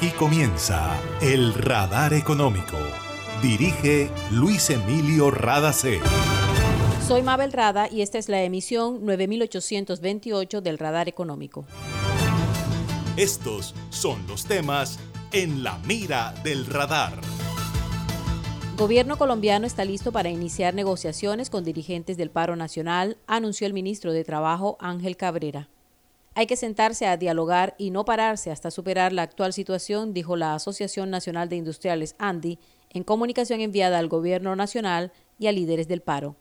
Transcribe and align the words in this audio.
Aquí 0.00 0.12
comienza 0.12 0.98
el 1.20 1.52
Radar 1.52 2.14
Económico. 2.14 2.78
Dirige 3.42 4.08
Luis 4.30 4.70
Emilio 4.70 5.30
Radacé. 5.30 6.00
Soy 7.06 7.20
Mabel 7.20 7.52
Rada 7.52 7.86
y 7.86 8.00
esta 8.00 8.16
es 8.16 8.30
la 8.30 8.42
emisión 8.42 9.04
9828 9.04 10.62
del 10.62 10.78
Radar 10.78 11.10
Económico. 11.10 11.66
Estos 13.18 13.74
son 13.90 14.26
los 14.26 14.46
temas 14.46 14.98
en 15.32 15.62
la 15.62 15.76
mira 15.86 16.32
del 16.44 16.64
radar. 16.64 17.20
Gobierno 18.78 19.18
colombiano 19.18 19.66
está 19.66 19.84
listo 19.84 20.12
para 20.12 20.30
iniciar 20.30 20.72
negociaciones 20.72 21.50
con 21.50 21.62
dirigentes 21.62 22.16
del 22.16 22.30
paro 22.30 22.56
nacional, 22.56 23.18
anunció 23.26 23.66
el 23.66 23.74
ministro 23.74 24.14
de 24.14 24.24
Trabajo 24.24 24.78
Ángel 24.80 25.18
Cabrera. 25.18 25.68
Hay 26.40 26.46
que 26.46 26.56
sentarse 26.56 27.06
a 27.06 27.18
dialogar 27.18 27.74
y 27.76 27.90
no 27.90 28.06
pararse 28.06 28.50
hasta 28.50 28.70
superar 28.70 29.12
la 29.12 29.20
actual 29.20 29.52
situación, 29.52 30.14
dijo 30.14 30.36
la 30.36 30.54
Asociación 30.54 31.10
Nacional 31.10 31.50
de 31.50 31.56
Industriales 31.56 32.14
ANDI 32.16 32.58
en 32.88 33.04
comunicación 33.04 33.60
enviada 33.60 33.98
al 33.98 34.08
Gobierno 34.08 34.56
Nacional 34.56 35.12
y 35.38 35.48
a 35.48 35.52
líderes 35.52 35.86
del 35.86 36.00
paro. 36.00 36.36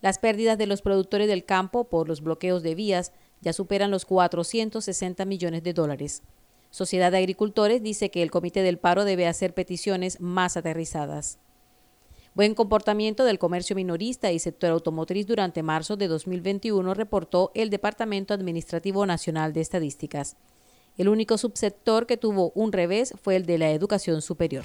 Las 0.00 0.18
pérdidas 0.18 0.56
de 0.56 0.64
los 0.64 0.80
productores 0.80 1.28
del 1.28 1.44
campo 1.44 1.90
por 1.90 2.08
los 2.08 2.22
bloqueos 2.22 2.62
de 2.62 2.74
vías 2.74 3.12
ya 3.42 3.52
superan 3.52 3.90
los 3.90 4.06
460 4.06 5.26
millones 5.26 5.62
de 5.62 5.74
dólares. 5.74 6.22
Sociedad 6.70 7.12
de 7.12 7.18
Agricultores 7.18 7.82
dice 7.82 8.10
que 8.10 8.22
el 8.22 8.30
Comité 8.30 8.62
del 8.62 8.78
Paro 8.78 9.04
debe 9.04 9.26
hacer 9.26 9.52
peticiones 9.52 10.22
más 10.22 10.56
aterrizadas. 10.56 11.38
Buen 12.34 12.54
comportamiento 12.54 13.26
del 13.26 13.38
comercio 13.38 13.76
minorista 13.76 14.32
y 14.32 14.38
sector 14.38 14.70
automotriz 14.70 15.26
durante 15.26 15.62
marzo 15.62 15.98
de 15.98 16.08
2021 16.08 16.94
reportó 16.94 17.50
el 17.54 17.68
Departamento 17.68 18.32
Administrativo 18.32 19.04
Nacional 19.04 19.52
de 19.52 19.60
Estadísticas. 19.60 20.36
El 20.96 21.10
único 21.10 21.36
subsector 21.36 22.06
que 22.06 22.16
tuvo 22.16 22.50
un 22.54 22.72
revés 22.72 23.12
fue 23.20 23.36
el 23.36 23.44
de 23.44 23.58
la 23.58 23.70
educación 23.72 24.22
superior. 24.22 24.64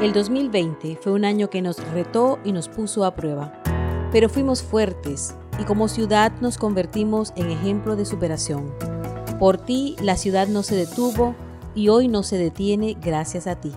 El 0.00 0.12
2020 0.12 0.98
fue 1.00 1.12
un 1.12 1.24
año 1.24 1.48
que 1.48 1.62
nos 1.62 1.78
retó 1.92 2.38
y 2.44 2.52
nos 2.52 2.68
puso 2.68 3.04
a 3.04 3.14
prueba, 3.14 3.52
pero 4.12 4.28
fuimos 4.28 4.62
fuertes 4.62 5.34
y 5.58 5.64
como 5.64 5.88
ciudad 5.88 6.32
nos 6.40 6.58
convertimos 6.58 7.32
en 7.36 7.50
ejemplo 7.50 7.96
de 7.96 8.04
superación. 8.04 8.74
Por 9.38 9.56
ti 9.56 9.96
la 10.02 10.16
ciudad 10.16 10.48
no 10.48 10.62
se 10.62 10.74
detuvo 10.74 11.34
y 11.74 11.88
hoy 11.88 12.08
no 12.08 12.22
se 12.22 12.36
detiene 12.36 12.96
gracias 13.00 13.46
a 13.46 13.56
ti. 13.56 13.72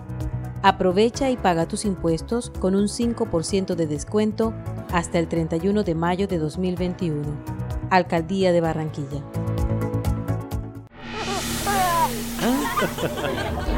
Aprovecha 0.62 1.30
y 1.30 1.36
paga 1.36 1.66
tus 1.66 1.84
impuestos 1.84 2.50
con 2.58 2.74
un 2.74 2.88
5% 2.88 3.74
de 3.74 3.86
descuento 3.86 4.52
hasta 4.92 5.18
el 5.18 5.28
31 5.28 5.84
de 5.84 5.94
mayo 5.94 6.26
de 6.26 6.38
2021. 6.38 7.22
Alcaldía 7.90 8.52
de 8.52 8.60
Barranquilla. 8.60 9.22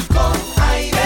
con 0.13 0.33
aire. 0.71 1.01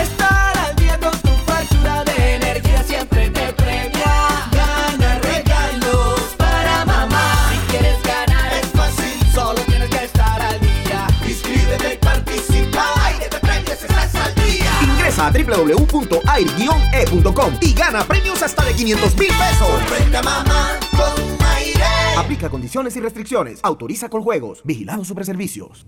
Estar 0.00 0.58
al 0.58 0.76
día 0.76 0.98
con 0.98 1.12
tu 1.20 1.28
factura 1.44 2.04
de 2.04 2.34
energía 2.36 2.82
siempre 2.84 3.30
te 3.30 3.52
premia. 3.52 4.48
Gana 4.52 5.18
regalos 5.20 6.20
para 6.36 6.84
mamá. 6.84 7.50
Si 7.52 7.58
quieres 7.70 8.02
ganar 8.02 8.52
es 8.54 8.66
fácil, 8.68 9.32
solo 9.32 9.60
tienes 9.62 9.90
que 9.90 10.04
estar 10.04 10.40
al 10.40 10.60
día. 10.60 11.06
Inscríbete 11.26 11.94
y 11.94 11.96
participa. 11.98 12.84
Aire 13.06 13.28
te 13.28 13.38
premios, 13.38 13.82
estás 13.82 14.14
al 14.14 14.34
día. 14.34 14.70
Ingresa 14.82 15.26
a 15.26 15.30
www.air-e.com 15.30 16.50
y 17.60 17.72
gana 17.74 18.04
premios 18.04 18.42
hasta 18.42 18.64
de 18.64 18.74
500 18.74 19.16
mil 19.16 19.28
pesos. 19.28 19.68
Sorprende 19.68 20.16
a 20.18 20.22
mamá 20.22 20.78
con 20.92 21.46
aire. 21.56 21.84
Aplica 22.16 22.48
condiciones 22.48 22.96
y 22.96 23.00
restricciones. 23.00 23.60
Autoriza 23.62 24.08
con 24.08 24.22
juegos. 24.22 24.60
Vigilado 24.64 25.04
sobre 25.04 25.24
servicios. 25.24 25.86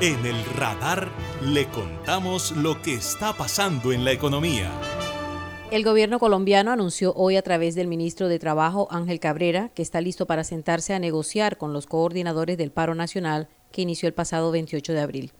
En 0.00 0.26
el 0.26 0.44
radar 0.56 1.08
le 1.40 1.66
contamos 1.68 2.50
lo 2.56 2.82
que 2.82 2.94
está 2.94 3.32
pasando 3.32 3.92
en 3.92 4.04
la 4.04 4.10
economía. 4.10 4.72
El 5.70 5.84
gobierno 5.84 6.18
colombiano 6.18 6.72
anunció 6.72 7.14
hoy 7.14 7.36
a 7.36 7.42
través 7.42 7.76
del 7.76 7.86
ministro 7.86 8.26
de 8.26 8.40
Trabajo 8.40 8.88
Ángel 8.90 9.20
Cabrera 9.20 9.70
que 9.72 9.82
está 9.82 10.00
listo 10.00 10.26
para 10.26 10.42
sentarse 10.42 10.94
a 10.94 10.98
negociar 10.98 11.58
con 11.58 11.72
los 11.72 11.86
coordinadores 11.86 12.58
del 12.58 12.72
paro 12.72 12.96
nacional 12.96 13.48
que 13.70 13.82
inició 13.82 14.08
el 14.08 14.14
pasado 14.14 14.50
28 14.50 14.92
de 14.92 15.00
abril. 15.00 15.32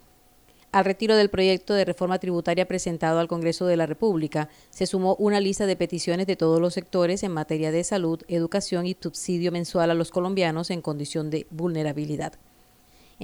Al 0.71 0.85
retiro 0.85 1.17
del 1.17 1.31
proyecto 1.31 1.75
de 1.75 1.85
reforma 1.85 2.21
tributaria 2.21 2.69
presentado 2.69 3.19
al 3.19 3.29
Congreso 3.29 3.67
de 3.67 3.77
la 3.77 3.87
República, 3.87 4.49
se 4.71 4.87
sumó 4.87 5.17
una 5.17 5.41
lista 5.41 5.67
de 5.67 5.77
peticiones 5.77 6.29
de 6.29 6.37
todos 6.37 6.61
los 6.61 6.75
sectores 6.75 7.25
en 7.25 7.33
materia 7.33 7.73
de 7.73 7.83
salud, 7.83 8.23
educación 8.29 8.87
y 8.87 8.97
subsidio 9.01 9.51
mensual 9.51 9.91
a 9.91 9.95
los 9.95 10.13
colombianos 10.13 10.71
en 10.71 10.81
condición 10.81 11.29
de 11.29 11.49
vulnerabilidad. 11.51 12.35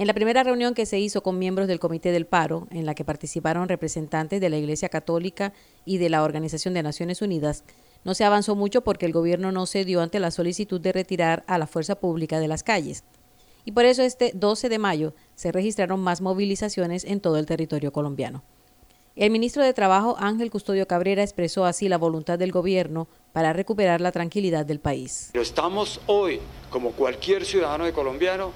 En 0.01 0.07
la 0.07 0.15
primera 0.15 0.41
reunión 0.41 0.73
que 0.73 0.87
se 0.87 0.97
hizo 0.97 1.21
con 1.21 1.37
miembros 1.37 1.67
del 1.67 1.79
Comité 1.79 2.11
del 2.11 2.25
Paro, 2.25 2.67
en 2.71 2.87
la 2.87 2.95
que 2.95 3.05
participaron 3.05 3.69
representantes 3.69 4.41
de 4.41 4.49
la 4.49 4.57
Iglesia 4.57 4.89
Católica 4.89 5.53
y 5.85 5.99
de 5.99 6.09
la 6.09 6.23
Organización 6.23 6.73
de 6.73 6.81
Naciones 6.81 7.21
Unidas, 7.21 7.63
no 8.03 8.15
se 8.15 8.23
avanzó 8.23 8.55
mucho 8.55 8.81
porque 8.81 9.05
el 9.05 9.11
gobierno 9.11 9.51
no 9.51 9.67
cedió 9.67 10.01
ante 10.01 10.19
la 10.19 10.31
solicitud 10.31 10.81
de 10.81 10.91
retirar 10.91 11.43
a 11.45 11.59
la 11.59 11.67
fuerza 11.67 11.99
pública 11.99 12.39
de 12.39 12.47
las 12.47 12.63
calles. 12.63 13.03
Y 13.63 13.73
por 13.73 13.85
eso 13.85 14.01
este 14.01 14.31
12 14.33 14.69
de 14.69 14.79
mayo 14.79 15.13
se 15.35 15.51
registraron 15.51 15.99
más 15.99 16.19
movilizaciones 16.19 17.03
en 17.03 17.19
todo 17.19 17.37
el 17.37 17.45
territorio 17.45 17.93
colombiano. 17.93 18.43
El 19.15 19.29
ministro 19.29 19.63
de 19.63 19.71
Trabajo, 19.71 20.15
Ángel 20.17 20.49
Custodio 20.49 20.87
Cabrera, 20.87 21.21
expresó 21.21 21.63
así 21.63 21.89
la 21.89 21.99
voluntad 21.99 22.39
del 22.39 22.51
gobierno 22.51 23.07
para 23.33 23.53
recuperar 23.53 24.01
la 24.01 24.11
tranquilidad 24.11 24.65
del 24.65 24.79
país. 24.79 25.29
Pero 25.31 25.43
estamos 25.43 26.01
hoy, 26.07 26.39
como 26.71 26.93
cualquier 26.93 27.45
ciudadano 27.45 27.85
de 27.85 27.93
colombiano, 27.93 28.51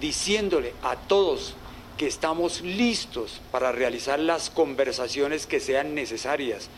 diciéndole 0.00 0.72
a 0.82 0.96
todos 0.96 1.54
que 1.96 2.06
estamos 2.06 2.60
listos 2.60 3.40
para 3.50 3.72
realizar 3.72 4.18
las 4.18 4.50
conversaciones 4.50 5.46
que 5.46 5.60
sean 5.60 5.94
necesarias. 5.94 6.68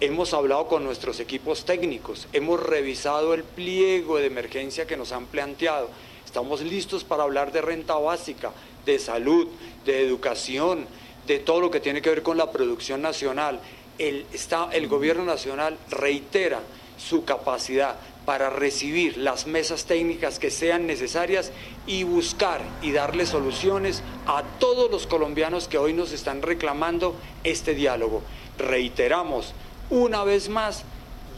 Hemos 0.00 0.32
hablado 0.34 0.66
con 0.66 0.82
nuestros 0.82 1.20
equipos 1.20 1.64
técnicos, 1.64 2.26
hemos 2.32 2.60
revisado 2.60 3.34
el 3.34 3.44
pliego 3.44 4.16
de 4.16 4.26
emergencia 4.26 4.86
que 4.86 4.96
nos 4.96 5.12
han 5.12 5.26
planteado. 5.26 5.90
Estamos 6.24 6.62
listos 6.62 7.04
para 7.04 7.24
hablar 7.24 7.52
de 7.52 7.60
renta 7.60 7.94
básica, 7.94 8.52
de 8.86 8.98
salud, 8.98 9.48
de 9.84 10.00
educación, 10.00 10.86
de 11.26 11.38
todo 11.38 11.60
lo 11.60 11.70
que 11.70 11.80
tiene 11.80 12.02
que 12.02 12.10
ver 12.10 12.22
con 12.22 12.38
la 12.38 12.50
producción 12.50 13.02
nacional. 13.02 13.60
El, 13.98 14.26
está, 14.32 14.70
el 14.72 14.88
gobierno 14.88 15.24
nacional 15.24 15.76
reitera 15.90 16.60
su 16.96 17.24
capacidad 17.24 17.96
para 18.24 18.50
recibir 18.50 19.16
las 19.16 19.46
mesas 19.46 19.84
técnicas 19.84 20.38
que 20.38 20.50
sean 20.50 20.86
necesarias 20.86 21.52
y 21.86 22.04
buscar 22.04 22.60
y 22.82 22.92
darle 22.92 23.26
soluciones 23.26 24.02
a 24.26 24.42
todos 24.58 24.90
los 24.90 25.06
colombianos 25.06 25.68
que 25.68 25.78
hoy 25.78 25.92
nos 25.92 26.12
están 26.12 26.42
reclamando 26.42 27.14
este 27.44 27.74
diálogo. 27.74 28.22
Reiteramos 28.58 29.54
una 29.90 30.24
vez 30.24 30.48
más 30.48 30.84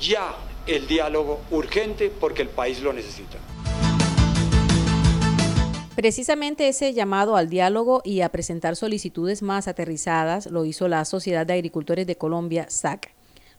ya 0.00 0.34
el 0.66 0.86
diálogo 0.86 1.40
urgente 1.50 2.10
porque 2.10 2.42
el 2.42 2.48
país 2.48 2.80
lo 2.80 2.92
necesita. 2.92 3.38
Precisamente 5.94 6.68
ese 6.68 6.92
llamado 6.92 7.36
al 7.36 7.48
diálogo 7.48 8.02
y 8.04 8.22
a 8.22 8.28
presentar 8.28 8.74
solicitudes 8.74 9.42
más 9.42 9.68
aterrizadas 9.68 10.46
lo 10.46 10.64
hizo 10.64 10.88
la 10.88 11.04
Sociedad 11.04 11.46
de 11.46 11.54
Agricultores 11.54 12.06
de 12.06 12.16
Colombia, 12.16 12.66
SAC. 12.68 13.14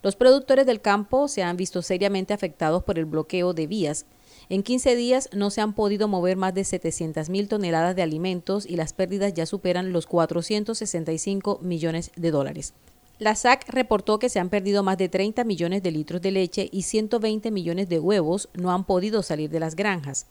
Los 0.05 0.15
productores 0.15 0.67
del 0.67 0.81
campo 0.81 1.27
se 1.27 1.41
han 1.41 1.57
visto 1.57 1.81
seriamente 1.81 2.35
afectados 2.35 2.83
por 2.83 2.99
el 2.99 3.05
bloqueo 3.05 3.55
de 3.55 3.65
vías. 3.65 4.05
En 4.49 4.61
15 4.61 4.95
días 4.95 5.29
no 5.33 5.49
se 5.49 5.61
han 5.61 5.73
podido 5.73 6.07
mover 6.07 6.37
más 6.37 6.53
de 6.53 6.63
700 6.63 7.27
mil 7.29 7.47
toneladas 7.47 7.95
de 7.95 8.03
alimentos 8.03 8.67
y 8.67 8.75
las 8.75 8.93
pérdidas 8.93 9.33
ya 9.33 9.47
superan 9.47 9.93
los 9.93 10.05
465 10.05 11.57
millones 11.63 12.11
de 12.15 12.29
dólares. 12.29 12.75
La 13.17 13.33
SAC 13.33 13.67
reportó 13.67 14.19
que 14.19 14.29
se 14.29 14.37
han 14.37 14.49
perdido 14.49 14.83
más 14.83 14.99
de 14.99 15.09
30 15.09 15.43
millones 15.43 15.81
de 15.81 15.89
litros 15.89 16.21
de 16.21 16.29
leche 16.29 16.69
y 16.71 16.83
120 16.83 17.49
millones 17.49 17.89
de 17.89 17.97
huevos 17.97 18.49
no 18.53 18.71
han 18.71 18.83
podido 18.83 19.23
salir 19.23 19.49
de 19.49 19.59
las 19.59 19.75
granjas. 19.75 20.27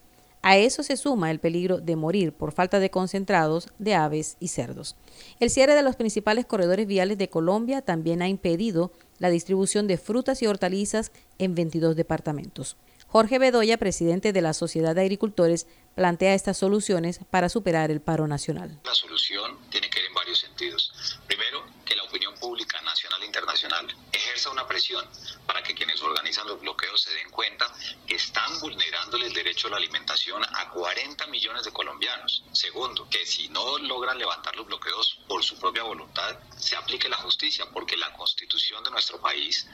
A 0.46 0.58
eso 0.58 0.82
se 0.82 0.98
suma 0.98 1.30
el 1.30 1.40
peligro 1.40 1.78
de 1.78 1.96
morir 1.96 2.34
por 2.34 2.52
falta 2.52 2.78
de 2.78 2.90
concentrados 2.90 3.70
de 3.78 3.94
aves 3.94 4.36
y 4.40 4.48
cerdos. 4.48 4.94
El 5.40 5.48
cierre 5.48 5.74
de 5.74 5.82
los 5.82 5.96
principales 5.96 6.44
corredores 6.44 6.86
viales 6.86 7.16
de 7.16 7.30
Colombia 7.30 7.80
también 7.80 8.20
ha 8.20 8.28
impedido 8.28 8.92
la 9.18 9.30
distribución 9.30 9.86
de 9.86 9.98
frutas 9.98 10.42
y 10.42 10.46
hortalizas 10.46 11.12
en 11.38 11.54
22 11.54 11.96
departamentos. 11.96 12.76
Jorge 13.14 13.38
Bedoya, 13.38 13.78
presidente 13.78 14.32
de 14.32 14.40
la 14.40 14.54
Sociedad 14.54 14.94
de 14.94 15.02
Agricultores, 15.02 15.68
plantea 15.94 16.34
estas 16.34 16.56
soluciones 16.56 17.20
para 17.30 17.48
superar 17.48 17.92
el 17.92 18.00
paro 18.00 18.26
nacional. 18.26 18.80
La 18.84 18.94
solución 18.94 19.56
tiene 19.70 19.88
que 19.88 20.00
ir 20.00 20.06
en 20.06 20.14
varios 20.14 20.40
sentidos. 20.40 21.20
Primero, 21.28 21.64
que 21.84 21.96
la 21.96 22.04
opinión 22.04 22.34
pública 22.34 22.80
nacional 22.82 23.22
e 23.22 23.26
internacional 23.26 23.94
ejerza 24.12 24.50
una 24.50 24.66
presión 24.66 25.04
para 25.46 25.62
que 25.62 25.74
quienes 25.74 26.02
organizan 26.02 26.46
los 26.46 26.60
bloqueos 26.60 27.02
se 27.02 27.14
den 27.14 27.30
cuenta 27.30 27.72
que 28.06 28.16
están 28.16 28.58
vulnerándole 28.60 29.26
el 29.26 29.32
derecho 29.32 29.68
a 29.68 29.70
la 29.70 29.76
alimentación 29.76 30.42
a 30.44 30.70
40 30.70 31.26
millones 31.28 31.64
de 31.64 31.72
colombianos. 31.72 32.44
Segundo, 32.52 33.08
que 33.08 33.26
si 33.26 33.48
no 33.48 33.78
logran 33.78 34.18
levantar 34.18 34.56
los 34.56 34.66
bloqueos 34.66 35.18
por 35.28 35.42
su 35.44 35.58
propia 35.58 35.82
voluntad, 35.82 36.38
se 36.56 36.76
aplique 36.76 37.08
la 37.08 37.16
justicia, 37.18 37.66
porque 37.72 37.96
la 37.96 38.12
constitución 38.12 38.82
de 38.84 38.90
nuestro 38.90 39.20
país 39.20 39.66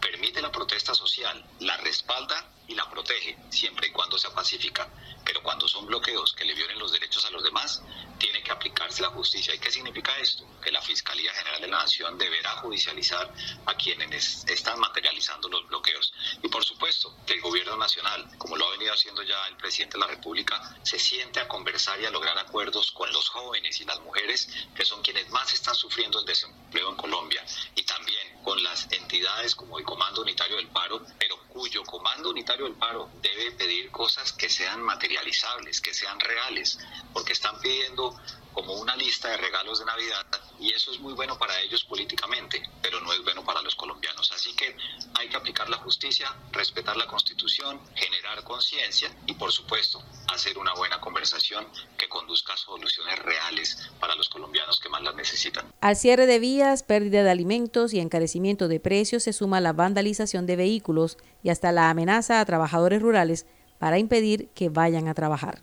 permite 0.00 0.42
la 0.42 0.50
protesta 0.50 0.94
social, 0.94 1.44
la 1.60 1.76
respalda 1.78 2.52
y 2.68 2.74
la 2.74 2.88
protege, 2.88 3.36
siempre 3.50 3.88
y 3.88 3.90
cuando 3.90 4.18
sea 4.18 4.32
pacífica. 4.34 4.88
Pero 5.24 5.42
cuando 5.42 5.68
son 5.68 5.86
bloqueos 5.86 6.32
que 6.32 6.44
le 6.44 6.54
violen 6.54 6.78
los 6.78 6.92
derechos 6.92 7.24
a 7.24 7.30
los 7.30 7.44
demás, 7.44 7.82
tiene 8.18 8.42
que 8.42 8.50
aplicarse 8.50 9.02
la 9.02 9.10
justicia. 9.10 9.54
¿Y 9.54 9.58
qué 9.58 9.70
significa 9.70 10.16
esto? 10.18 10.44
Que 10.60 10.72
la 10.72 10.82
Fiscalía 10.82 11.32
General 11.32 11.60
de 11.60 11.68
la 11.68 11.78
Nación 11.78 12.18
deberá 12.18 12.50
judicializar 12.56 13.32
a 13.66 13.74
quienes 13.74 14.44
están 14.48 14.80
materializando 14.80 15.48
los 15.48 15.66
bloqueos. 15.68 16.12
Y 16.42 16.48
por 16.48 16.64
supuesto 16.64 17.16
que 17.26 17.34
el 17.34 17.40
gobierno 17.40 17.76
nacional, 17.76 18.28
como 18.38 18.56
lo 18.56 18.66
ha 18.66 18.70
venido 18.72 18.92
haciendo 18.92 19.22
ya 19.22 19.46
el 19.46 19.56
presidente 19.56 19.96
de 19.96 20.04
la 20.04 20.08
República, 20.08 20.76
se 20.82 20.98
siente 20.98 21.40
a 21.40 21.48
conversar 21.48 22.00
y 22.00 22.06
a 22.06 22.10
lograr 22.10 22.36
acuerdos 22.38 22.90
con 22.92 23.12
los 23.12 23.28
jóvenes 23.28 23.80
y 23.80 23.84
las 23.84 24.00
mujeres, 24.00 24.48
que 24.74 24.84
son 24.84 25.02
quienes 25.02 25.30
más 25.30 25.52
están 25.52 25.74
sufriendo 25.74 26.20
el 26.20 26.26
desempleo 26.26 26.90
en 26.90 26.96
Colombia, 26.96 27.44
y 27.74 27.82
también 27.84 28.42
con 28.42 28.62
las 28.62 28.90
entidades 28.92 29.54
como 29.54 29.78
el 29.78 29.84
Comando 29.84 30.22
Unitario 30.22 30.56
del 30.56 30.68
Paro, 30.68 31.04
pero 31.18 31.38
cuyo 31.48 31.82
Comando 31.84 32.30
Unitario 32.30 32.51
del 32.58 32.74
Paro 32.74 33.10
debe 33.22 33.52
pedir 33.52 33.90
cosas 33.90 34.32
que 34.32 34.48
sean 34.48 34.82
materializables, 34.82 35.80
que 35.80 35.94
sean 35.94 36.18
reales, 36.20 36.78
porque 37.12 37.32
están 37.32 37.58
pidiendo 37.60 38.14
como 38.52 38.74
una 38.74 38.96
lista 38.96 39.28
de 39.28 39.36
regalos 39.36 39.78
de 39.78 39.84
Navidad 39.84 40.26
y 40.60 40.72
eso 40.72 40.92
es 40.92 41.00
muy 41.00 41.12
bueno 41.14 41.38
para 41.38 41.58
ellos 41.60 41.84
políticamente, 41.84 42.62
pero 42.80 43.00
no 43.00 43.12
es 43.12 43.22
bueno 43.22 43.44
para 43.44 43.62
los 43.62 43.74
colombianos. 43.74 44.30
Así 44.32 44.54
que 44.54 44.76
hay 45.14 45.28
que 45.28 45.36
aplicar 45.36 45.68
la 45.68 45.78
justicia, 45.78 46.34
respetar 46.52 46.96
la 46.96 47.06
constitución, 47.06 47.80
generar 47.94 48.44
conciencia 48.44 49.10
y 49.26 49.34
por 49.34 49.50
supuesto 49.50 50.02
hacer 50.32 50.58
una 50.58 50.72
buena 50.74 51.00
conversación 51.00 51.66
que 51.98 52.08
conduzca 52.08 52.52
a 52.52 52.56
soluciones 52.56 53.18
reales 53.18 53.90
para 53.98 54.14
los 54.14 54.28
colombianos 54.28 54.78
que 54.80 54.88
más 54.88 55.02
las 55.02 55.14
necesitan. 55.14 55.66
Al 55.80 55.96
cierre 55.96 56.26
de 56.26 56.38
vías, 56.38 56.82
pérdida 56.82 57.22
de 57.22 57.30
alimentos 57.30 57.92
y 57.92 58.00
encarecimiento 58.00 58.68
de 58.68 58.80
precios 58.80 59.24
se 59.24 59.32
suma 59.32 59.60
la 59.60 59.72
vandalización 59.72 60.46
de 60.46 60.56
vehículos 60.56 61.18
y 61.42 61.50
hasta 61.50 61.72
la 61.72 61.90
amenaza 61.90 62.40
a 62.40 62.44
trabajadores 62.44 63.02
rurales 63.02 63.46
para 63.78 63.98
impedir 63.98 64.48
que 64.54 64.68
vayan 64.68 65.08
a 65.08 65.14
trabajar. 65.14 65.60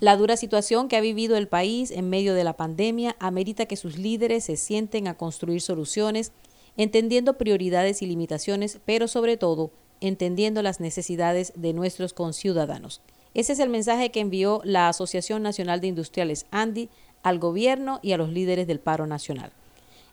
La 0.00 0.16
dura 0.16 0.36
situación 0.36 0.86
que 0.86 0.96
ha 0.96 1.00
vivido 1.00 1.36
el 1.36 1.48
país 1.48 1.90
en 1.90 2.08
medio 2.08 2.34
de 2.34 2.44
la 2.44 2.52
pandemia 2.52 3.16
amerita 3.18 3.66
que 3.66 3.76
sus 3.76 3.98
líderes 3.98 4.44
se 4.44 4.56
sienten 4.56 5.08
a 5.08 5.14
construir 5.14 5.60
soluciones, 5.60 6.30
entendiendo 6.76 7.36
prioridades 7.36 8.00
y 8.00 8.06
limitaciones, 8.06 8.78
pero 8.84 9.08
sobre 9.08 9.36
todo 9.36 9.72
entendiendo 10.00 10.62
las 10.62 10.78
necesidades 10.78 11.52
de 11.56 11.72
nuestros 11.72 12.12
conciudadanos. 12.12 13.00
Ese 13.34 13.54
es 13.54 13.58
el 13.58 13.70
mensaje 13.70 14.10
que 14.10 14.20
envió 14.20 14.60
la 14.62 14.88
Asociación 14.88 15.42
Nacional 15.42 15.80
de 15.80 15.88
Industriales 15.88 16.46
ANDI 16.52 16.88
al 17.24 17.40
gobierno 17.40 17.98
y 18.00 18.12
a 18.12 18.18
los 18.18 18.28
líderes 18.28 18.68
del 18.68 18.78
paro 18.78 19.08
nacional. 19.08 19.50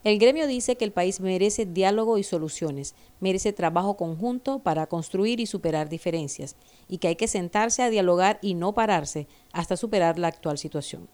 El 0.06 0.20
gremio 0.20 0.46
dice 0.46 0.76
que 0.78 0.86
el 0.86 0.92
país 0.92 1.20
merece 1.20 1.66
diálogo 1.66 2.20
y 2.20 2.24
soluciones, 2.24 2.94
merece 3.20 3.54
trabajo 3.54 3.98
conjunto 3.98 4.60
para 4.60 4.86
construir 4.86 5.40
y 5.40 5.48
superar 5.48 5.90
diferencias, 5.90 6.56
y 6.88 7.00
que 7.00 7.08
hay 7.08 7.16
que 7.16 7.28
sentarse 7.28 7.82
a 7.82 7.90
dialogar 7.90 8.38
y 8.44 8.54
no 8.54 8.76
pararse 8.76 9.28
hasta 9.52 9.76
superar 9.76 10.20
la 10.20 10.28
actual 10.28 10.60
situación. 10.60 11.10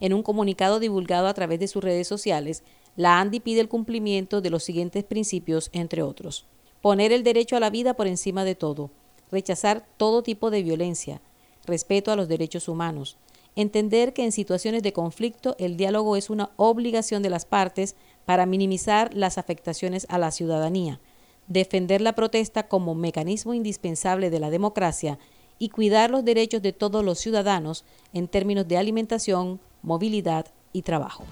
En 0.00 0.12
un 0.12 0.22
comunicado 0.22 0.80
divulgado 0.80 1.28
a 1.28 1.32
través 1.32 1.60
de 1.60 1.66
sus 1.66 1.82
redes 1.82 2.08
sociales, 2.08 2.62
la 2.94 3.18
ANDI 3.20 3.40
pide 3.40 3.62
el 3.62 3.70
cumplimiento 3.70 4.42
de 4.42 4.50
los 4.50 4.64
siguientes 4.64 5.02
principios, 5.02 5.70
entre 5.72 6.02
otros. 6.02 6.44
Poner 6.82 7.12
el 7.12 7.22
derecho 7.22 7.56
a 7.56 7.60
la 7.60 7.70
vida 7.70 7.94
por 7.94 8.06
encima 8.06 8.44
de 8.44 8.54
todo, 8.54 8.90
rechazar 9.32 9.86
todo 9.96 10.22
tipo 10.22 10.50
de 10.50 10.62
violencia, 10.62 11.22
respeto 11.64 12.12
a 12.12 12.16
los 12.16 12.28
derechos 12.28 12.68
humanos, 12.68 13.16
entender 13.56 14.12
que 14.12 14.24
en 14.24 14.32
situaciones 14.32 14.82
de 14.82 14.92
conflicto 14.92 15.56
el 15.58 15.78
diálogo 15.78 16.16
es 16.16 16.28
una 16.28 16.50
obligación 16.56 17.22
de 17.22 17.30
las 17.30 17.46
partes 17.46 17.96
para 18.26 18.44
minimizar 18.44 19.14
las 19.14 19.38
afectaciones 19.38 20.06
a 20.10 20.18
la 20.18 20.30
ciudadanía, 20.30 21.00
defender 21.46 22.02
la 22.02 22.14
protesta 22.14 22.68
como 22.68 22.94
mecanismo 22.94 23.54
indispensable 23.54 24.28
de 24.28 24.40
la 24.40 24.50
democracia 24.50 25.18
y 25.58 25.70
cuidar 25.70 26.10
los 26.10 26.24
derechos 26.24 26.60
de 26.60 26.74
todos 26.74 27.02
los 27.02 27.18
ciudadanos 27.18 27.84
en 28.12 28.28
términos 28.28 28.68
de 28.68 28.76
alimentación, 28.76 29.60
movilidad 29.82 30.46
y 30.72 30.82
trabajo. 30.82 31.24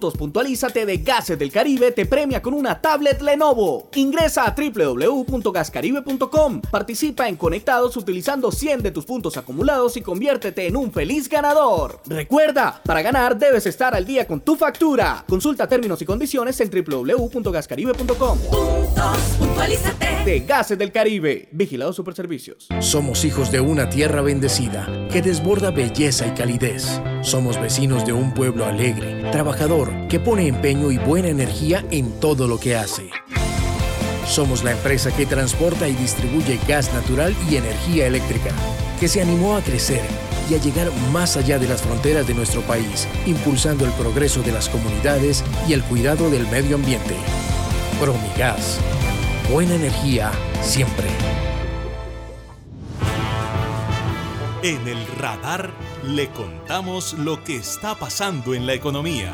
Puntualízate 0.00 0.86
de 0.86 0.96
Gases 0.98 1.38
del 1.38 1.52
Caribe 1.52 1.92
te 1.92 2.06
premia 2.06 2.40
con 2.40 2.54
una 2.54 2.80
tablet 2.80 3.20
Lenovo. 3.20 3.90
Ingresa 3.94 4.46
a 4.46 4.54
www.gascaribe.com. 4.56 6.62
Participa 6.62 7.28
en 7.28 7.36
Conectados 7.36 7.98
utilizando 7.98 8.50
100 8.50 8.82
de 8.82 8.90
tus 8.90 9.04
puntos 9.04 9.36
acumulados 9.36 9.98
y 9.98 10.00
conviértete 10.00 10.66
en 10.66 10.76
un 10.76 10.90
feliz 10.90 11.28
ganador. 11.28 12.00
Recuerda, 12.06 12.80
para 12.84 13.02
ganar 13.02 13.38
debes 13.38 13.66
estar 13.66 13.94
al 13.94 14.06
día 14.06 14.26
con 14.26 14.40
tu 14.40 14.56
factura. 14.56 15.22
Consulta 15.28 15.68
términos 15.68 16.00
y 16.00 16.06
condiciones 16.06 16.58
en 16.60 16.70
www.gascaribe.com. 16.70 18.38
Puntos 18.50 19.18
Puntualízate 19.38 20.24
de 20.24 20.40
Gases 20.40 20.78
del 20.78 20.92
Caribe. 20.92 21.50
Vigilado 21.52 21.92
Superservicios. 21.92 22.68
Somos 22.80 23.22
hijos 23.24 23.50
de 23.50 23.60
una 23.60 23.90
tierra 23.90 24.22
bendecida 24.22 24.88
que 25.10 25.20
desborda 25.20 25.70
belleza 25.70 26.26
y 26.26 26.30
calidez. 26.30 27.02
Somos 27.22 27.60
vecinos 27.60 28.06
de 28.06 28.14
un 28.14 28.32
pueblo 28.32 28.64
alegre, 28.64 29.30
trabajador 29.30 29.89
que 30.08 30.20
pone 30.20 30.46
empeño 30.46 30.90
y 30.90 30.98
buena 30.98 31.28
energía 31.28 31.84
en 31.90 32.18
todo 32.20 32.48
lo 32.48 32.58
que 32.58 32.76
hace. 32.76 33.10
Somos 34.26 34.62
la 34.62 34.72
empresa 34.72 35.10
que 35.10 35.26
transporta 35.26 35.88
y 35.88 35.92
distribuye 35.94 36.58
gas 36.68 36.92
natural 36.94 37.34
y 37.50 37.56
energía 37.56 38.06
eléctrica, 38.06 38.50
que 39.00 39.08
se 39.08 39.20
animó 39.20 39.56
a 39.56 39.60
crecer 39.60 40.02
y 40.48 40.54
a 40.54 40.58
llegar 40.58 40.90
más 41.12 41.36
allá 41.36 41.58
de 41.58 41.68
las 41.68 41.82
fronteras 41.82 42.26
de 42.26 42.34
nuestro 42.34 42.60
país, 42.62 43.08
impulsando 43.26 43.84
el 43.84 43.92
progreso 43.92 44.42
de 44.42 44.52
las 44.52 44.68
comunidades 44.68 45.44
y 45.68 45.72
el 45.72 45.82
cuidado 45.82 46.30
del 46.30 46.46
medio 46.48 46.76
ambiente. 46.76 47.14
Promigas. 48.00 48.78
Buena 49.52 49.74
energía 49.74 50.30
siempre. 50.62 51.06
En 54.62 54.86
el 54.86 55.06
radar 55.18 55.70
le 56.04 56.28
contamos 56.28 57.14
lo 57.14 57.42
que 57.42 57.56
está 57.56 57.94
pasando 57.94 58.54
en 58.54 58.66
la 58.66 58.74
economía. 58.74 59.32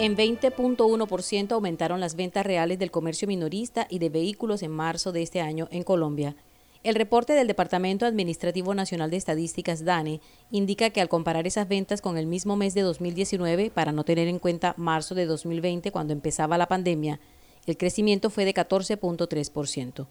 En 0.00 0.16
20.1% 0.16 1.52
aumentaron 1.52 2.00
las 2.00 2.16
ventas 2.16 2.46
reales 2.46 2.78
del 2.78 2.90
comercio 2.90 3.28
minorista 3.28 3.86
y 3.90 3.98
de 3.98 4.08
vehículos 4.08 4.62
en 4.62 4.70
marzo 4.70 5.12
de 5.12 5.20
este 5.20 5.42
año 5.42 5.68
en 5.70 5.82
Colombia. 5.82 6.36
El 6.82 6.94
reporte 6.94 7.34
del 7.34 7.46
Departamento 7.46 8.06
Administrativo 8.06 8.72
Nacional 8.74 9.10
de 9.10 9.18
Estadísticas, 9.18 9.84
DANE, 9.84 10.22
indica 10.50 10.88
que 10.88 11.02
al 11.02 11.10
comparar 11.10 11.46
esas 11.46 11.68
ventas 11.68 12.00
con 12.00 12.16
el 12.16 12.26
mismo 12.26 12.56
mes 12.56 12.72
de 12.72 12.80
2019, 12.80 13.70
para 13.70 13.92
no 13.92 14.04
tener 14.04 14.26
en 14.26 14.38
cuenta 14.38 14.72
marzo 14.78 15.14
de 15.14 15.26
2020 15.26 15.92
cuando 15.92 16.14
empezaba 16.14 16.56
la 16.56 16.66
pandemia, 16.66 17.20
el 17.66 17.76
crecimiento 17.76 18.30
fue 18.30 18.46
de 18.46 18.54
14.3%. 18.54 20.06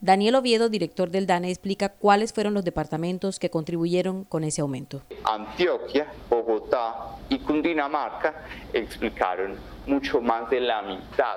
Daniel 0.00 0.34
Oviedo, 0.34 0.68
director 0.68 1.10
del 1.10 1.26
DANE, 1.26 1.50
explica 1.50 1.88
cuáles 1.88 2.32
fueron 2.32 2.54
los 2.54 2.64
departamentos 2.64 3.38
que 3.38 3.50
contribuyeron 3.50 4.24
con 4.24 4.44
ese 4.44 4.60
aumento. 4.60 5.02
Antioquia, 5.24 6.06
Bogotá 6.28 7.16
y 7.28 7.38
Cundinamarca 7.38 8.44
explicaron 8.72 9.56
mucho 9.86 10.20
más 10.20 10.50
de 10.50 10.60
la 10.60 10.82
mitad 10.82 11.36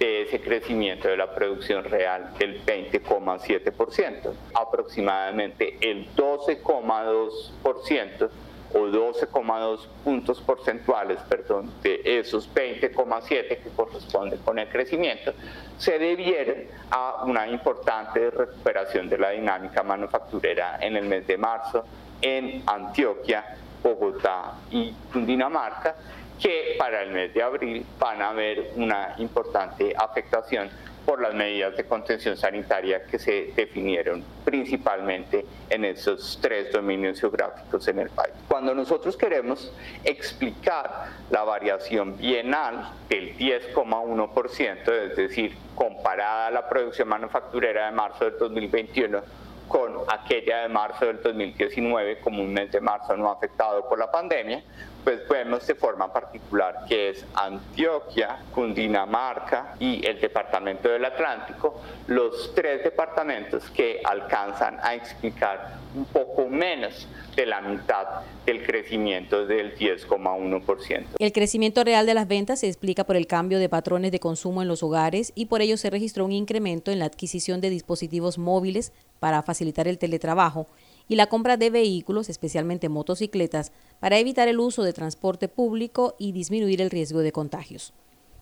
de 0.00 0.22
ese 0.22 0.40
crecimiento 0.40 1.06
de 1.08 1.18
la 1.18 1.34
producción 1.34 1.84
real 1.84 2.32
del 2.38 2.64
20,7%. 2.64 4.32
Aproximadamente 4.54 5.76
el 5.80 6.08
12,2% 6.16 8.30
o 8.72 8.86
12,2 8.86 9.86
puntos 10.04 10.40
porcentuales, 10.40 11.18
perdón, 11.28 11.72
de 11.82 12.00
esos 12.04 12.52
20,7 12.54 13.62
que 13.62 13.70
corresponden 13.74 14.38
con 14.40 14.58
el 14.58 14.68
crecimiento, 14.68 15.32
se 15.78 15.98
debieron 15.98 16.56
a 16.90 17.24
una 17.24 17.48
importante 17.48 18.30
recuperación 18.30 19.08
de 19.08 19.18
la 19.18 19.30
dinámica 19.30 19.82
manufacturera 19.82 20.78
en 20.80 20.96
el 20.96 21.06
mes 21.06 21.26
de 21.26 21.36
marzo 21.36 21.84
en 22.22 22.62
Antioquia, 22.66 23.56
Bogotá 23.82 24.52
y 24.70 24.92
Cundinamarca, 25.12 25.96
que 26.40 26.76
para 26.78 27.02
el 27.02 27.10
mes 27.10 27.34
de 27.34 27.42
abril 27.42 27.86
van 27.98 28.22
a 28.22 28.30
haber 28.30 28.72
una 28.76 29.14
importante 29.18 29.94
afectación 29.96 30.70
por 31.10 31.20
las 31.20 31.34
medidas 31.34 31.76
de 31.76 31.82
contención 31.86 32.36
sanitaria 32.36 33.02
que 33.02 33.18
se 33.18 33.52
definieron 33.56 34.22
principalmente 34.44 35.44
en 35.68 35.84
esos 35.84 36.38
tres 36.40 36.70
dominios 36.70 37.20
geográficos 37.20 37.88
en 37.88 37.98
el 37.98 38.10
país. 38.10 38.32
Cuando 38.46 38.76
nosotros 38.76 39.16
queremos 39.16 39.72
explicar 40.04 41.08
la 41.28 41.42
variación 41.42 42.16
bienal 42.16 42.92
del 43.08 43.36
10,1%, 43.36 45.10
es 45.10 45.16
decir, 45.16 45.56
comparada 45.74 46.46
a 46.46 46.50
la 46.52 46.68
producción 46.68 47.08
manufacturera 47.08 47.86
de 47.86 47.90
marzo 47.90 48.26
del 48.26 48.38
2021, 48.38 49.20
con 49.66 49.92
aquella 50.06 50.62
de 50.62 50.68
marzo 50.68 51.06
del 51.06 51.20
2019 51.22 52.20
como 52.20 52.40
un 52.40 52.52
mes 52.52 52.70
de 52.70 52.80
marzo 52.80 53.16
no 53.16 53.32
afectado 53.32 53.88
por 53.88 53.98
la 53.98 54.12
pandemia, 54.12 54.62
pues 55.04 55.20
vemos 55.28 55.66
de 55.66 55.74
forma 55.74 56.12
particular 56.12 56.84
que 56.88 57.10
es 57.10 57.24
Antioquia, 57.34 58.40
Cundinamarca 58.54 59.74
y 59.78 60.04
el 60.06 60.20
Departamento 60.20 60.88
del 60.88 61.04
Atlántico, 61.04 61.80
los 62.06 62.54
tres 62.54 62.82
departamentos 62.84 63.70
que 63.70 64.00
alcanzan 64.04 64.78
a 64.82 64.94
explicar 64.94 65.78
un 65.94 66.04
poco 66.04 66.48
menos 66.48 67.08
de 67.34 67.46
la 67.46 67.60
mitad 67.60 68.06
del 68.44 68.64
crecimiento 68.64 69.46
del 69.46 69.76
10,1%. 69.76 71.04
El 71.18 71.32
crecimiento 71.32 71.84
real 71.84 72.06
de 72.06 72.14
las 72.14 72.28
ventas 72.28 72.60
se 72.60 72.68
explica 72.68 73.04
por 73.04 73.16
el 73.16 73.26
cambio 73.26 73.58
de 73.58 73.68
patrones 73.68 74.12
de 74.12 74.20
consumo 74.20 74.62
en 74.62 74.68
los 74.68 74.82
hogares 74.82 75.32
y 75.34 75.46
por 75.46 75.62
ello 75.62 75.76
se 75.76 75.90
registró 75.90 76.24
un 76.24 76.32
incremento 76.32 76.90
en 76.90 76.98
la 76.98 77.06
adquisición 77.06 77.60
de 77.60 77.70
dispositivos 77.70 78.38
móviles 78.38 78.92
para 79.18 79.42
facilitar 79.42 79.88
el 79.88 79.98
teletrabajo 79.98 80.66
y 81.10 81.16
la 81.16 81.26
compra 81.26 81.56
de 81.56 81.70
vehículos, 81.70 82.28
especialmente 82.28 82.88
motocicletas, 82.88 83.72
para 83.98 84.20
evitar 84.20 84.46
el 84.46 84.60
uso 84.60 84.84
de 84.84 84.92
transporte 84.92 85.48
público 85.48 86.14
y 86.20 86.30
disminuir 86.30 86.80
el 86.80 86.88
riesgo 86.88 87.18
de 87.18 87.32
contagios. 87.32 87.92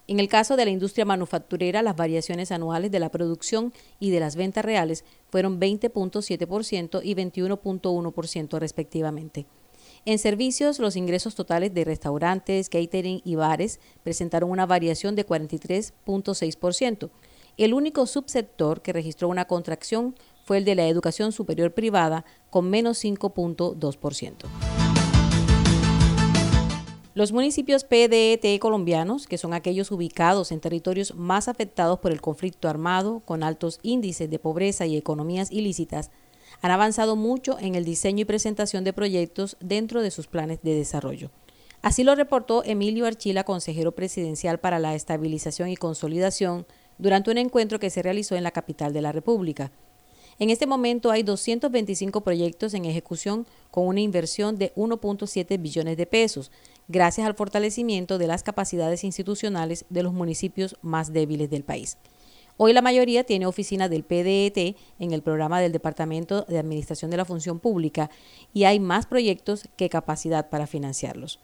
En 0.07 0.21
el 0.21 0.29
caso 0.29 0.55
de 0.55 0.67
la 0.67 0.71
industria 0.71 1.07
manufacturera, 1.07 1.83
las 1.83 1.97
variaciones 1.97 2.53
anuales 2.53 2.91
de 2.91 3.01
la 3.01 3.09
producción 3.09 3.73
y 3.99 4.11
de 4.11 4.21
las 4.21 4.37
ventas 4.37 4.67
reales 4.67 5.07
fueron 5.31 5.59
20.7% 5.59 7.01
y 7.03 7.15
21.1% 7.15 8.59
respectivamente. 8.59 9.47
En 10.05 10.19
servicios, 10.19 10.79
los 10.79 10.97
ingresos 10.97 11.35
totales 11.35 11.73
de 11.73 11.85
restaurantes, 11.85 12.69
catering 12.69 13.23
y 13.25 13.35
bares 13.37 13.81
presentaron 14.03 14.51
una 14.51 14.67
variación 14.67 15.15
de 15.15 15.27
43.6%. 15.27 17.09
El 17.59 17.75
único 17.75 18.07
subsector 18.07 18.83
que 18.83 18.93
registró 18.93 19.29
una 19.29 19.47
contracción 19.47 20.15
fue 20.49 20.57
el 20.57 20.65
de 20.65 20.75
la 20.75 20.89
educación 20.89 21.31
superior 21.31 21.75
privada, 21.75 22.25
con 22.49 22.71
menos 22.71 23.05
5.2%. 23.05 24.47
Los 27.13 27.33
municipios 27.33 27.85
PDET 27.85 28.59
colombianos, 28.59 29.27
que 29.27 29.37
son 29.37 29.53
aquellos 29.53 29.91
ubicados 29.91 30.51
en 30.51 30.61
territorios 30.61 31.15
más 31.15 31.49
afectados 31.49 31.99
por 31.99 32.13
el 32.13 32.23
conflicto 32.23 32.67
armado, 32.67 33.21
con 33.27 33.43
altos 33.43 33.79
índices 33.83 34.31
de 34.31 34.39
pobreza 34.39 34.87
y 34.87 34.97
economías 34.97 35.53
ilícitas, 35.53 36.11
han 36.63 36.71
avanzado 36.71 37.15
mucho 37.15 37.59
en 37.59 37.75
el 37.75 37.85
diseño 37.85 38.23
y 38.23 38.25
presentación 38.25 38.85
de 38.85 38.95
proyectos 38.95 39.59
dentro 39.61 40.01
de 40.01 40.11
sus 40.11 40.29
planes 40.29 40.61
de 40.63 40.75
desarrollo. 40.75 41.31
Así 41.83 42.05
lo 42.05 42.15
reportó 42.15 42.65
Emilio 42.65 43.05
Archila, 43.05 43.45
consejero 43.45 43.93
presidencial 43.93 44.61
para 44.61 44.79
la 44.79 44.95
estabilización 44.95 45.69
y 45.69 45.77
consolidación, 45.77 46.67
durante 46.97 47.31
un 47.31 47.37
encuentro 47.37 47.79
que 47.79 47.91
se 47.91 48.03
realizó 48.03 48.35
en 48.35 48.45
la 48.45 48.51
capital 48.51 48.95
de 48.95 49.03
la 49.03 49.13
República. 49.13 49.73
En 50.41 50.51
este 50.51 50.67
momento 50.67 51.11
hay 51.11 51.25
225 51.25 52.21
proyectos 52.21 52.73
en 52.75 52.85
ejecución 52.85 53.45
con 53.73 53.89
una 53.89 54.01
inversión 54.01 54.57
de 54.57 54.73
1.7 54.77 55.61
billones 55.61 55.97
de 55.97 56.07
pesos, 56.07 56.53
gracias 56.87 57.27
al 57.27 57.35
fortalecimiento 57.35 58.19
de 58.19 58.29
las 58.29 58.45
capacidades 58.45 59.03
institucionales 59.03 59.85
de 59.91 60.05
los 60.05 60.13
municipios 60.13 60.77
más 60.81 61.13
débiles 61.13 61.51
del 61.51 61.65
país. 61.65 61.99
Hoy 62.57 62.73
la 62.73 62.83
mayoría 62.83 63.25
tiene 63.25 63.47
oficina 63.47 63.89
del 63.89 64.05
PDET 64.05 64.77
en 65.01 65.13
el 65.13 65.23
programa 65.23 65.61
del 65.61 65.73
Departamento 65.73 66.43
de 66.43 66.59
Administración 66.59 67.11
de 67.11 67.17
la 67.17 67.25
Función 67.25 67.59
Pública 67.59 68.09
y 68.55 68.63
hay 68.65 68.79
más 68.79 69.07
proyectos 69.07 69.69
que 69.77 69.89
capacidad 69.89 70.51
para 70.51 70.69
financiarlos. 70.69 71.41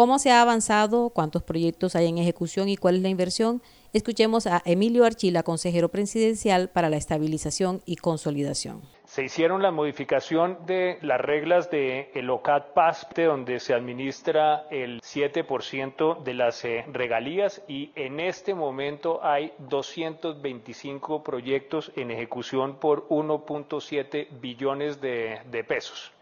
¿Cómo 0.00 0.18
se 0.18 0.30
ha 0.30 0.40
avanzado? 0.40 1.10
¿Cuántos 1.10 1.42
proyectos 1.42 1.94
hay 1.94 2.06
en 2.06 2.16
ejecución 2.16 2.70
y 2.70 2.78
cuál 2.78 2.96
es 2.96 3.02
la 3.02 3.10
inversión? 3.10 3.60
Escuchemos 3.92 4.46
a 4.46 4.62
Emilio 4.64 5.04
Archila, 5.04 5.42
consejero 5.42 5.90
presidencial 5.90 6.70
para 6.70 6.88
la 6.88 6.96
estabilización 6.96 7.82
y 7.84 7.96
consolidación. 7.96 8.80
Se 9.04 9.24
hicieron 9.24 9.60
la 9.60 9.72
modificación 9.72 10.56
de 10.64 10.96
las 11.02 11.20
reglas 11.20 11.70
de 11.70 12.10
el 12.14 12.30
OCAT 12.30 12.72
PASP, 12.72 13.18
donde 13.26 13.60
se 13.60 13.74
administra 13.74 14.64
el 14.70 15.02
7% 15.02 16.22
de 16.22 16.32
las 16.32 16.64
eh, 16.64 16.86
regalías 16.90 17.60
y 17.68 17.92
en 17.94 18.20
este 18.20 18.54
momento 18.54 19.22
hay 19.22 19.52
225 19.68 21.22
proyectos 21.22 21.92
en 21.94 22.10
ejecución 22.10 22.76
por 22.76 23.06
1.7 23.08 24.28
billones 24.40 24.98
de 25.02 25.64
pesos. 25.68 26.14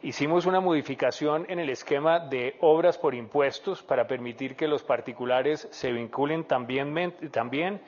Hicimos 0.00 0.46
una 0.46 0.60
modificación 0.60 1.44
en 1.48 1.58
el 1.58 1.70
esquema 1.70 2.20
de 2.20 2.54
obras 2.60 2.96
por 2.96 3.16
impuestos 3.16 3.82
para 3.82 4.06
permitir 4.06 4.54
que 4.54 4.68
los 4.68 4.84
particulares 4.84 5.66
se 5.72 5.90
vinculen 5.90 6.44
también, 6.44 7.16
también. 7.32 7.80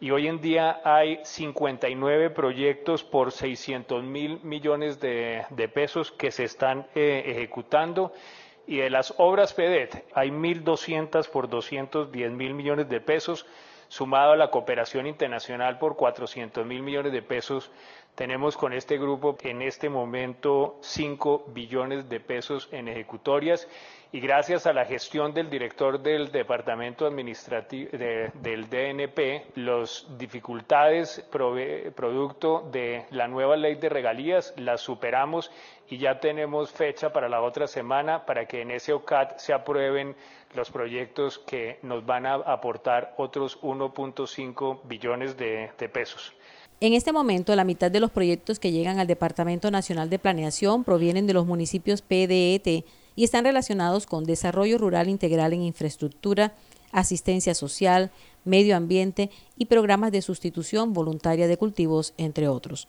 Y 0.00 0.10
hoy 0.10 0.26
en 0.26 0.40
día 0.40 0.80
hay 0.82 1.20
59 1.22 2.30
proyectos 2.30 3.04
por 3.04 3.30
600 3.30 4.02
mil 4.02 4.40
millones 4.42 4.98
de, 4.98 5.46
pesos 5.72 6.10
que 6.10 6.32
se 6.32 6.42
están 6.42 6.88
eh, 6.96 7.22
ejecutando. 7.26 8.12
Y 8.66 8.78
de 8.78 8.90
las 8.90 9.14
obras 9.18 9.54
FEDET 9.54 10.04
hay 10.14 10.30
1.200 10.30 11.28
por 11.28 11.48
210 11.48 12.32
mil 12.32 12.54
millones 12.54 12.88
de 12.88 13.00
pesos 13.00 13.46
sumado 13.86 14.32
a 14.32 14.36
la 14.36 14.50
cooperación 14.50 15.06
internacional 15.06 15.78
por 15.78 15.96
400 15.96 16.66
mil 16.66 16.82
millones 16.82 17.12
de 17.12 17.20
pesos 17.20 17.70
tenemos 18.14 18.56
con 18.58 18.72
este 18.74 18.98
grupo 18.98 19.36
en 19.42 19.62
este 19.62 19.88
momento 19.88 20.78
5 20.82 21.46
billones 21.48 22.08
de 22.08 22.20
pesos 22.20 22.68
en 22.70 22.88
ejecutorias 22.88 23.66
y 24.12 24.20
gracias 24.20 24.66
a 24.66 24.74
la 24.74 24.84
gestión 24.84 25.32
del 25.32 25.48
director 25.48 25.98
del 25.98 26.30
Departamento 26.30 27.06
Administrativo 27.06 27.90
del 27.92 28.68
DNP, 28.68 29.56
las 29.56 30.06
dificultades 30.18 31.24
producto 31.30 32.68
de 32.70 33.06
la 33.10 33.26
nueva 33.28 33.56
ley 33.56 33.76
de 33.76 33.88
regalías 33.88 34.52
las 34.58 34.82
superamos 34.82 35.50
y 35.88 35.96
ya 35.96 36.20
tenemos 36.20 36.70
fecha 36.70 37.12
para 37.14 37.30
la 37.30 37.40
otra 37.40 37.66
semana 37.66 38.26
para 38.26 38.44
que 38.44 38.60
en 38.60 38.72
ese 38.72 38.92
OCAT 38.92 39.38
se 39.38 39.54
aprueben 39.54 40.14
los 40.54 40.70
proyectos 40.70 41.38
que 41.38 41.78
nos 41.80 42.04
van 42.04 42.26
a 42.26 42.34
aportar 42.34 43.14
otros 43.16 43.58
1.5 43.62 44.80
billones 44.84 45.38
de 45.38 45.88
pesos. 45.90 46.34
En 46.82 46.94
este 46.94 47.12
momento, 47.12 47.54
la 47.54 47.62
mitad 47.62 47.92
de 47.92 48.00
los 48.00 48.10
proyectos 48.10 48.58
que 48.58 48.72
llegan 48.72 48.98
al 48.98 49.06
Departamento 49.06 49.70
Nacional 49.70 50.10
de 50.10 50.18
Planeación 50.18 50.82
provienen 50.82 51.28
de 51.28 51.32
los 51.32 51.46
municipios 51.46 52.02
PDET 52.02 52.84
y 53.14 53.22
están 53.22 53.44
relacionados 53.44 54.04
con 54.04 54.24
desarrollo 54.24 54.78
rural 54.78 55.08
integral 55.08 55.52
en 55.52 55.62
infraestructura, 55.62 56.56
asistencia 56.90 57.54
social, 57.54 58.10
medio 58.44 58.76
ambiente 58.76 59.30
y 59.56 59.66
programas 59.66 60.10
de 60.10 60.22
sustitución 60.22 60.92
voluntaria 60.92 61.46
de 61.46 61.56
cultivos, 61.56 62.14
entre 62.16 62.48
otros. 62.48 62.88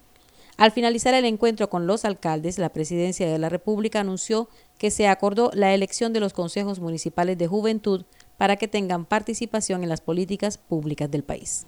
Al 0.57 0.71
finalizar 0.71 1.13
el 1.13 1.25
encuentro 1.25 1.69
con 1.69 1.85
los 1.85 2.03
alcaldes, 2.03 2.57
la 2.57 2.69
Presidencia 2.69 3.31
de 3.31 3.38
la 3.38 3.50
República 3.50 4.00
anunció 4.00 4.50
que 4.79 4.89
se 4.89 5.07
acordó 5.07 5.51
la 5.53 5.71
elección 5.75 6.13
de 6.13 6.19
los 6.19 6.33
consejos 6.33 6.79
municipales 6.79 7.38
de 7.38 7.45
juventud 7.45 8.05
para 8.39 8.55
que 8.55 8.67
tengan 8.67 9.05
participación 9.05 9.83
en 9.83 9.89
las 9.89 10.01
políticas 10.01 10.57
públicas 10.57 11.12
del 11.12 11.23
país. 11.23 11.67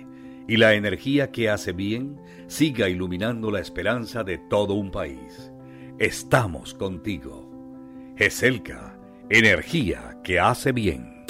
y 0.47 0.57
la 0.57 0.73
energía 0.73 1.31
que 1.31 1.49
hace 1.49 1.71
bien 1.71 2.19
siga 2.47 2.89
iluminando 2.89 3.51
la 3.51 3.59
esperanza 3.59 4.23
de 4.23 4.37
todo 4.37 4.73
un 4.73 4.91
país. 4.91 5.51
Estamos 5.99 6.73
contigo. 6.73 7.49
GESELCA, 8.17 8.97
Energía 9.29 10.17
que 10.23 10.39
hace 10.39 10.71
bien. 10.73 11.25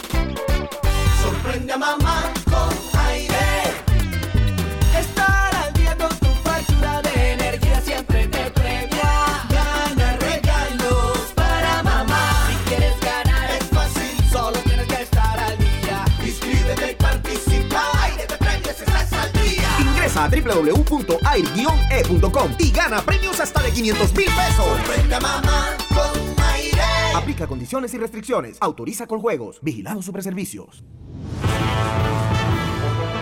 Ingresa 20.11 20.25
a 20.25 20.29
www.air-e.com 20.29 22.51
y 22.59 22.71
gana 22.71 23.01
premios 23.01 23.39
hasta 23.39 23.63
de 23.63 23.71
500 23.71 24.13
mil 24.15 24.25
pesos. 24.25 24.65
Sorprende 24.65 25.15
a 25.15 25.19
mamá 25.19 25.77
con 25.89 26.11
aire. 26.55 26.81
Aplica 27.15 27.47
condiciones 27.47 27.91
y 27.93 27.97
restricciones. 27.97 28.57
Autoriza 28.59 29.07
con 29.07 29.21
juegos. 29.21 29.59
Vigilado 29.61 30.01
sobre 30.01 30.21
servicios. 30.21 30.83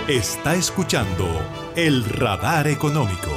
Está 0.08 0.56
escuchando 0.56 1.28
el 1.76 2.04
radar 2.06 2.68
económico. 2.68 3.30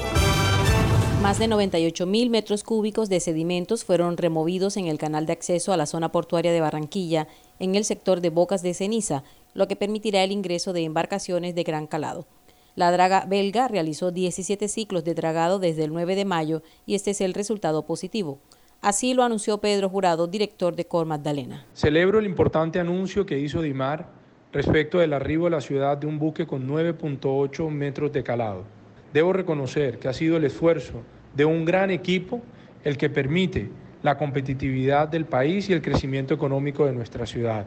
Más 1.20 1.38
de 1.38 1.46
98 1.46 2.06
mil 2.06 2.30
metros 2.30 2.64
cúbicos 2.64 3.10
de 3.10 3.20
sedimentos 3.20 3.84
fueron 3.84 4.16
removidos 4.16 4.76
en 4.76 4.86
el 4.86 4.98
canal 4.98 5.26
de 5.26 5.34
acceso 5.34 5.72
a 5.72 5.76
la 5.76 5.86
zona 5.86 6.10
portuaria 6.10 6.50
de 6.50 6.60
Barranquilla, 6.60 7.28
en 7.60 7.76
el 7.76 7.84
sector 7.84 8.20
de 8.22 8.30
Bocas 8.30 8.62
de 8.62 8.74
Ceniza, 8.74 9.22
lo 9.54 9.68
que 9.68 9.76
permitirá 9.76 10.24
el 10.24 10.32
ingreso 10.32 10.72
de 10.72 10.82
embarcaciones 10.82 11.54
de 11.54 11.62
gran 11.62 11.86
calado. 11.86 12.26
La 12.74 12.90
draga 12.90 13.26
belga 13.26 13.68
realizó 13.68 14.12
17 14.12 14.66
ciclos 14.66 15.04
de 15.04 15.12
dragado 15.12 15.58
desde 15.58 15.84
el 15.84 15.92
9 15.92 16.14
de 16.14 16.24
mayo 16.24 16.62
y 16.86 16.94
este 16.94 17.10
es 17.10 17.20
el 17.20 17.34
resultado 17.34 17.84
positivo. 17.84 18.38
Así 18.80 19.12
lo 19.12 19.22
anunció 19.22 19.58
Pedro 19.58 19.90
Jurado, 19.90 20.26
director 20.26 20.74
de 20.74 20.86
Cor 20.86 21.04
Magdalena. 21.04 21.66
Celebro 21.74 22.18
el 22.18 22.24
importante 22.24 22.80
anuncio 22.80 23.26
que 23.26 23.38
hizo 23.38 23.60
Dimar 23.60 24.08
respecto 24.52 24.98
del 24.98 25.12
arribo 25.12 25.48
a 25.48 25.50
la 25.50 25.60
ciudad 25.60 25.98
de 25.98 26.06
un 26.06 26.18
buque 26.18 26.46
con 26.46 26.66
9.8 26.66 27.68
metros 27.68 28.10
de 28.10 28.22
calado. 28.22 28.64
Debo 29.12 29.34
reconocer 29.34 29.98
que 29.98 30.08
ha 30.08 30.14
sido 30.14 30.38
el 30.38 30.44
esfuerzo 30.44 31.02
de 31.34 31.44
un 31.44 31.66
gran 31.66 31.90
equipo 31.90 32.40
el 32.84 32.96
que 32.96 33.10
permite 33.10 33.70
la 34.02 34.16
competitividad 34.16 35.08
del 35.08 35.26
país 35.26 35.68
y 35.68 35.74
el 35.74 35.82
crecimiento 35.82 36.32
económico 36.32 36.86
de 36.86 36.92
nuestra 36.92 37.26
ciudad. 37.26 37.66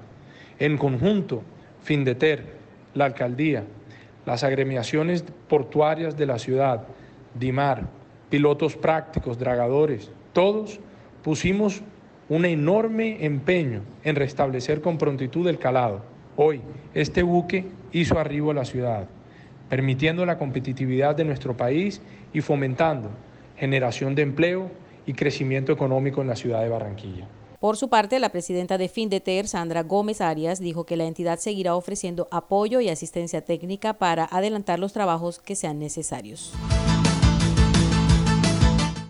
En 0.57 0.77
conjunto, 0.77 1.43
Findeter, 1.81 2.43
la 2.95 3.05
alcaldía, 3.05 3.65
las 4.25 4.43
agremiaciones 4.43 5.23
portuarias 5.47 6.17
de 6.17 6.25
la 6.25 6.39
ciudad, 6.39 6.83
DIMAR, 7.39 7.87
pilotos 8.29 8.75
prácticos, 8.75 9.37
dragadores, 9.37 10.11
todos 10.33 10.79
pusimos 11.23 11.81
un 12.27 12.45
enorme 12.45 13.23
empeño 13.25 13.81
en 14.03 14.15
restablecer 14.15 14.81
con 14.81 14.97
prontitud 14.97 15.47
el 15.47 15.59
calado. 15.59 16.01
Hoy, 16.35 16.61
este 16.93 17.23
buque 17.23 17.65
hizo 17.91 18.19
arribo 18.19 18.51
a 18.51 18.55
la 18.55 18.65
ciudad, 18.65 19.07
permitiendo 19.69 20.25
la 20.25 20.37
competitividad 20.37 21.15
de 21.15 21.23
nuestro 21.23 21.55
país 21.55 22.01
y 22.33 22.41
fomentando 22.41 23.09
generación 23.57 24.15
de 24.15 24.23
empleo 24.23 24.71
y 25.05 25.13
crecimiento 25.13 25.71
económico 25.71 26.21
en 26.21 26.27
la 26.27 26.35
ciudad 26.35 26.61
de 26.61 26.69
Barranquilla. 26.69 27.27
Por 27.65 27.77
su 27.77 27.89
parte, 27.89 28.19
la 28.19 28.29
presidenta 28.29 28.77
de 28.77 28.87
Findeter, 28.89 29.47
Sandra 29.47 29.81
Gómez 29.81 30.21
Arias, 30.21 30.59
dijo 30.59 30.83
que 30.83 30.97
la 30.97 31.05
entidad 31.05 31.39
seguirá 31.39 31.75
ofreciendo 31.75 32.27
apoyo 32.29 32.79
y 32.79 32.89
asistencia 32.89 33.41
técnica 33.41 33.93
para 33.93 34.25
adelantar 34.25 34.77
los 34.77 34.93
trabajos 34.93 35.39
que 35.39 35.55
sean 35.55 35.79
necesarios. 35.79 36.53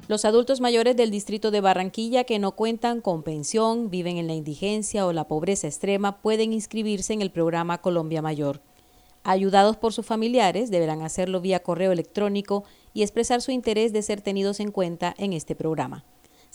Los 0.08 0.24
adultos 0.24 0.62
mayores 0.62 0.96
del 0.96 1.12
distrito 1.12 1.52
de 1.52 1.60
Barranquilla 1.60 2.24
que 2.24 2.40
no 2.40 2.54
cuentan 2.54 3.02
con 3.02 3.24
pensión, 3.24 3.90
viven 3.90 4.16
en 4.16 4.28
la 4.28 4.36
indigencia 4.36 5.06
o 5.06 5.12
la 5.12 5.28
pobreza 5.28 5.68
extrema 5.68 6.22
pueden 6.22 6.54
inscribirse 6.54 7.12
en 7.12 7.22
el 7.22 7.32
programa 7.32 7.82
Colombia 7.82 8.22
Mayor. 8.22 8.62
Ayudados 9.26 9.76
por 9.76 9.92
sus 9.92 10.06
familiares, 10.06 10.72
deberán 10.72 11.02
hacerlo 11.02 11.42
vía 11.42 11.62
correo 11.62 11.92
electrónico 11.92 12.64
y 12.94 13.02
expresar 13.02 13.42
su 13.42 13.52
interés 13.52 13.92
de 13.92 14.02
ser 14.02 14.22
tenidos 14.22 14.62
en 14.62 14.72
cuenta 14.72 15.14
en 15.18 15.34
este 15.34 15.56
programa. 15.56 16.06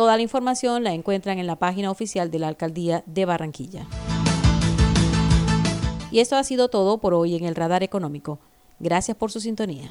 Toda 0.00 0.16
la 0.16 0.22
información 0.22 0.82
la 0.82 0.94
encuentran 0.94 1.38
en 1.38 1.46
la 1.46 1.56
página 1.56 1.90
oficial 1.90 2.30
de 2.30 2.38
la 2.38 2.48
Alcaldía 2.48 3.04
de 3.04 3.26
Barranquilla. 3.26 3.86
Y 6.10 6.20
esto 6.20 6.36
ha 6.36 6.42
sido 6.42 6.70
todo 6.70 6.96
por 7.02 7.12
hoy 7.12 7.36
en 7.36 7.44
el 7.44 7.54
Radar 7.54 7.82
Económico. 7.82 8.38
Gracias 8.78 9.14
por 9.14 9.30
su 9.30 9.40
sintonía. 9.40 9.90